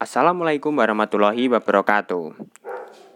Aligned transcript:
Assalamualaikum 0.00 0.80
warahmatullahi 0.80 1.52
wabarakatuh. 1.52 2.32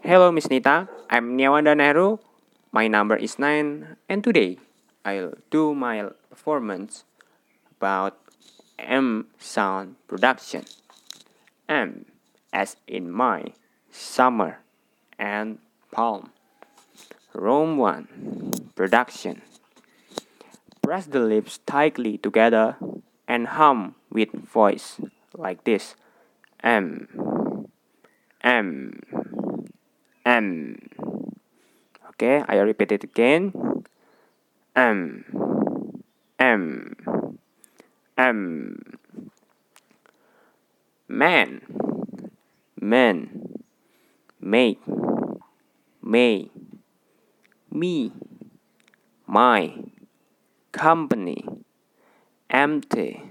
Hello 0.05 0.29
Miss 0.29 0.45
Nita, 0.53 0.85
I'm 1.09 1.33
Nyawanda 1.33 1.73
Nehru. 1.73 2.21
My 2.69 2.85
number 2.85 3.17
is 3.17 3.41
9 3.41 3.97
and 4.05 4.21
today 4.21 4.61
I'll 5.01 5.33
do 5.49 5.73
my 5.73 6.13
performance 6.29 7.01
about 7.73 8.21
M 8.77 9.33
sound 9.41 9.97
production. 10.05 10.69
M 11.65 12.05
as 12.53 12.77
in 12.85 13.09
my, 13.09 13.57
summer, 13.89 14.61
and 15.17 15.57
palm. 15.89 16.29
Room 17.33 17.81
1 17.81 18.77
Production 18.77 19.41
Press 20.85 21.09
the 21.09 21.25
lips 21.25 21.57
tightly 21.65 22.21
together 22.21 22.77
and 23.25 23.57
hum 23.57 23.97
with 24.13 24.29
voice 24.37 25.01
like 25.33 25.65
this 25.65 25.97
M. 26.65 27.69
M. 28.41 28.99
M. 30.25 30.81
Okay, 32.09 32.43
I 32.47 32.57
repeat 32.57 32.91
it 32.91 33.03
again. 33.03 33.53
M. 34.75 35.23
M. 36.39 36.95
M. 38.17 38.97
Man. 41.07 41.61
Man. 42.81 43.45
Make 44.41 44.81
May. 46.01 46.49
Me. 47.71 48.11
My. 49.27 49.73
Company. 50.71 51.45
Empty. 52.49 53.21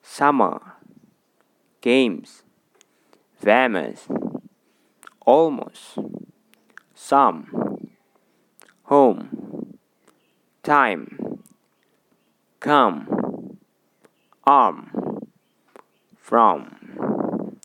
Summer 0.00 0.75
Games 1.86 2.42
Famous 3.38 4.08
Almost 5.24 5.98
Some 6.96 7.78
Home 8.90 9.78
Time 10.64 11.38
Come 12.58 13.06
Arm 14.42 14.90
From 16.18 17.60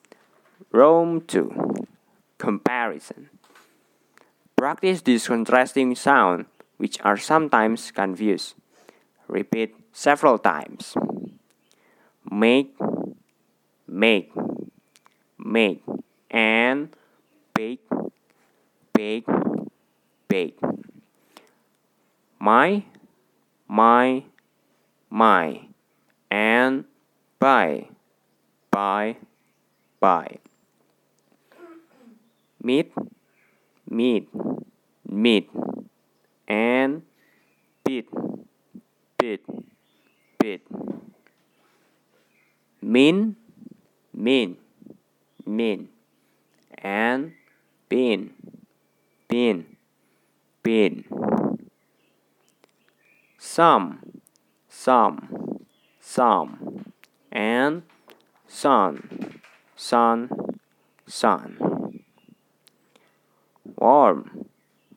Rome 0.71 1.21
to 1.21 1.87
Comparison 2.37 3.31
Practice 4.55 5.01
these 5.01 5.25
contrasting 5.25 5.95
sounds 5.95 6.45
which 6.77 7.01
are 7.01 7.17
sometimes 7.17 7.89
confused. 7.89 8.53
Repeat 9.27 9.73
several 9.91 10.37
times. 10.37 10.95
Make, 12.29 12.75
make, 14.01 14.31
make, 15.37 15.83
and 16.31 16.89
bake, 17.53 17.85
bake, 18.93 19.27
bake. 20.27 20.57
My, 22.39 22.83
my, 23.67 24.23
my, 25.11 25.61
and 26.31 26.85
buy, 27.37 27.89
buy, 28.71 29.17
buy. 29.99 30.39
Meet, 32.63 32.91
meet, 33.87 34.29
meet, 35.07 35.49
and 36.47 37.03
beat, 37.85 38.09
beat, 39.19 39.45
beat. 40.39 40.61
Mean, 42.81 43.35
mean, 44.21 44.55
mean, 45.47 45.89
and 46.77 47.33
bean, 47.89 48.31
bean, 49.27 49.65
bean. 50.61 51.03
Some, 53.39 53.99
some, 54.69 55.65
some, 55.99 56.85
and 57.31 57.81
sun, 58.47 59.41
sun, 59.75 60.29
sun. 61.07 61.57
Warm, 63.75 64.45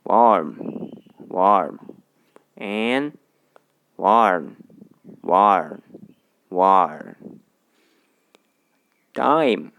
warm, 0.04 0.90
warm, 1.28 1.78
and 2.58 3.16
warm, 3.96 4.56
warm, 5.22 5.82
warm. 6.50 7.33
Dime, 9.14 9.70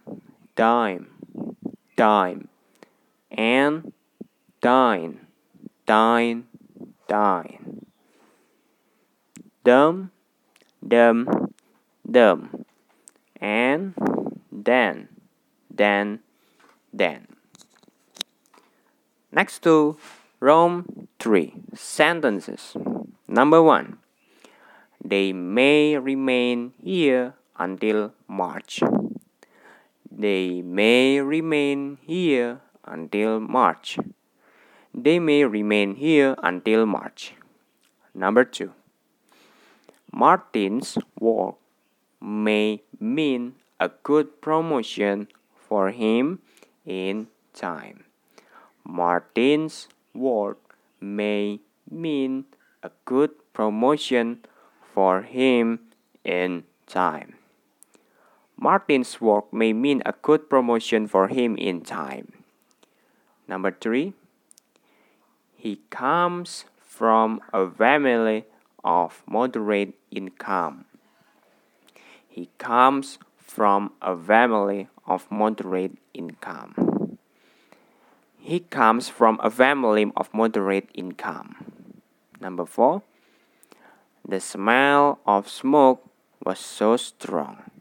dime, 0.55 1.07
dime, 1.97 2.47
and 3.29 3.91
dine, 4.61 5.27
dine, 5.85 6.47
dine. 7.09 7.85
Dumb, 9.65 10.11
dumb, 10.87 11.51
dumb, 12.09 12.65
and 13.41 13.93
then, 14.49 15.09
then, 15.69 16.19
then. 16.93 17.27
Next 19.33 19.63
to 19.63 19.97
Rome 20.39 21.09
3 21.19 21.53
sentences. 21.73 22.77
Number 23.27 23.61
1. 23.61 23.97
They 25.03 25.33
may 25.33 25.97
remain 25.97 26.71
here 26.81 27.33
until 27.59 28.13
March. 28.29 28.81
They 30.17 30.61
may 30.61 31.19
remain 31.19 31.97
here 32.01 32.61
until 32.85 33.41
March. 33.41 33.99
They 34.93 35.19
may 35.19 35.43
remain 35.43 35.95
here 35.95 36.35
until 36.41 36.85
March. 36.85 37.33
Number 38.13 38.45
2. 38.45 38.71
Martin's 40.13 40.97
work 41.19 41.55
may 42.21 42.81
mean 42.97 43.55
a 43.77 43.91
good 44.03 44.39
promotion 44.39 45.27
for 45.67 45.91
him 45.91 46.39
in 46.85 47.27
time. 47.53 48.05
Martin's 48.85 49.89
work 50.13 50.77
may 51.01 51.59
mean 51.91 52.45
a 52.81 52.91
good 53.03 53.31
promotion 53.51 54.45
for 54.93 55.23
him 55.23 55.79
in 56.23 56.63
time. 56.87 57.35
Martin's 58.57 59.19
work 59.19 59.51
may 59.51 59.73
mean 59.73 60.01
a 60.05 60.13
good 60.21 60.49
promotion 60.49 61.07
for 61.07 61.27
him 61.27 61.57
in 61.57 61.81
time. 61.81 62.31
Number 63.47 63.71
three, 63.71 64.13
he 65.55 65.81
comes 65.89 66.65
from 66.79 67.41
a 67.53 67.69
family 67.69 68.45
of 68.83 69.23
moderate 69.27 69.93
income. 70.09 70.85
He 72.27 72.49
comes 72.57 73.19
from 73.37 73.91
a 74.01 74.15
family 74.15 74.87
of 75.05 75.29
moderate 75.29 75.97
income. 76.13 77.17
He 78.39 78.59
comes 78.59 79.09
from 79.09 79.39
a 79.43 79.51
family 79.51 80.11
of 80.15 80.33
moderate 80.33 80.89
income. 80.93 81.55
Number 82.39 82.65
four, 82.65 83.01
the 84.27 84.39
smell 84.39 85.19
of 85.25 85.49
smoke 85.49 86.09
was 86.43 86.59
so 86.59 86.95
strong 86.97 87.74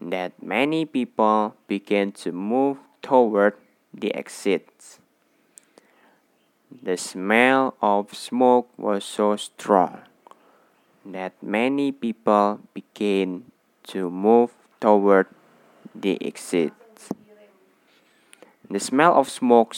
that 0.00 0.42
many 0.42 0.84
people 0.84 1.54
began 1.68 2.12
to 2.12 2.32
move 2.32 2.78
toward 3.02 3.54
the 3.92 4.14
exits. 4.14 4.98
The 6.70 6.96
smell 6.96 7.74
of 7.82 8.14
smoke 8.14 8.68
was 8.78 9.04
so 9.04 9.36
strong 9.36 10.02
that 11.04 11.32
many 11.42 11.92
people 11.92 12.60
began 12.72 13.44
to 13.84 14.10
move 14.10 14.52
toward 14.80 15.26
the 15.94 16.16
exits. 16.24 17.10
The 18.70 18.80
smell 18.80 19.14
of 19.18 19.28
smoke 19.28 19.74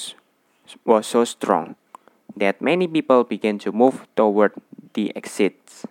was 0.85 1.07
so 1.07 1.25
strong 1.25 1.77
that 2.37 2.61
many 2.61 2.87
people 2.87 3.25
began 3.25 3.59
to 3.61 3.73
move 3.73 4.07
toward 4.15 4.53
the 4.95 5.15
exits. 5.17 5.87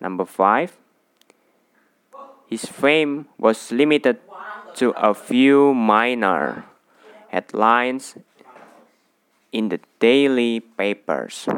Number 0.00 0.24
five, 0.24 0.76
his 2.54 2.70
fame 2.70 3.26
was 3.34 3.74
limited 3.74 4.22
to 4.78 4.94
a 4.94 5.10
few 5.10 5.74
minor 5.74 6.62
headlines 7.26 8.14
in 9.50 9.74
the 9.74 9.82
daily 9.98 10.62
papers. 10.62 11.50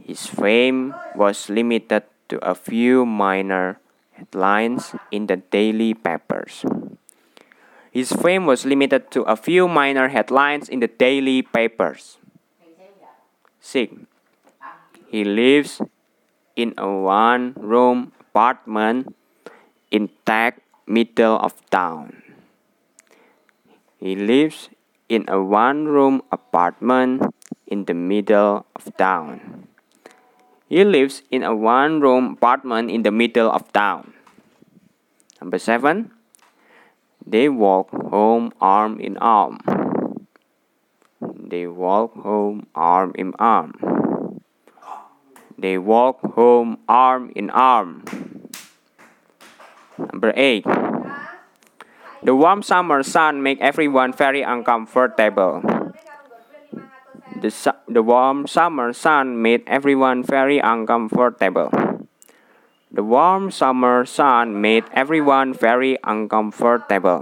His 0.00 0.24
fame 0.24 0.96
was 1.12 1.52
limited 1.52 2.08
to 2.32 2.40
a 2.40 2.56
few 2.56 3.04
minor 3.04 3.84
headlines 4.16 4.96
in 5.12 5.28
the 5.28 5.36
daily 5.36 5.92
papers. 5.92 6.64
His 7.92 8.16
fame 8.16 8.48
was 8.48 8.64
limited 8.64 9.12
to 9.12 9.28
a 9.28 9.36
few 9.36 9.68
minor 9.68 10.08
headlines 10.08 10.72
in 10.72 10.80
the 10.80 10.88
daily 10.88 11.44
papers. 11.44 12.16
6. 13.60 13.92
He 15.12 15.20
lives 15.20 15.84
in 16.56 16.72
a 16.80 16.88
one 16.88 17.52
room 17.60 18.16
apartment 18.32 19.12
in 19.94 20.10
Tech 20.26 20.58
middle 20.90 21.38
of 21.38 21.54
town. 21.70 22.18
He 24.02 24.18
lives 24.18 24.68
in 25.06 25.22
a 25.30 25.38
one 25.38 25.86
room 25.86 26.26
apartment 26.34 27.30
in 27.70 27.86
the 27.86 27.94
middle 27.94 28.66
of 28.74 28.90
town. 28.98 29.70
He 30.66 30.82
lives 30.82 31.22
in 31.30 31.46
a 31.46 31.54
one 31.54 32.02
room 32.02 32.34
apartment 32.34 32.90
in 32.90 33.06
the 33.06 33.14
middle 33.14 33.46
of 33.46 33.70
town. 33.70 34.12
Number 35.38 35.62
seven, 35.62 36.10
they 37.22 37.48
walk 37.48 37.94
home 38.10 38.50
arm 38.60 38.98
in 38.98 39.16
arm. 39.22 39.62
They 41.22 41.70
walk 41.70 42.18
home 42.18 42.66
arm 42.74 43.12
in 43.14 43.30
arm. 43.38 43.78
They 45.56 45.78
walk 45.78 46.18
home 46.34 46.82
arm 46.88 47.30
in 47.36 47.48
arm. 47.50 48.23
Number 49.98 50.32
eight. 50.34 50.66
The 52.24 52.34
warm 52.34 52.62
summer 52.62 53.02
sun 53.02 53.42
make 53.42 53.60
everyone 53.60 54.12
very 54.12 54.40
uncomfortable. 54.40 55.60
The, 57.36 57.50
su- 57.50 57.76
the 57.86 58.00
warm 58.02 58.46
summer 58.46 58.92
sun 58.92 59.42
made 59.42 59.62
everyone 59.66 60.24
very 60.24 60.58
uncomfortable. 60.58 61.68
The 62.90 63.04
warm 63.04 63.50
summer 63.50 64.06
sun 64.06 64.60
made 64.62 64.84
everyone 64.94 65.52
very 65.52 65.98
uncomfortable. 66.02 67.20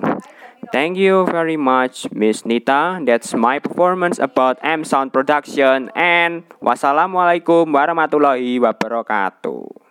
Thank 0.70 0.96
you 0.96 1.26
very 1.26 1.56
much, 1.56 2.06
Miss 2.12 2.46
Nita. 2.46 3.02
That's 3.02 3.34
my 3.34 3.58
performance 3.58 4.22
about 4.22 4.62
M 4.62 4.84
Sound 4.84 5.12
Production 5.12 5.90
and 5.98 6.46
wassalamualaikum 6.62 7.75
warahmatullahi 7.75 8.62
wabarakatuh. 8.62 9.81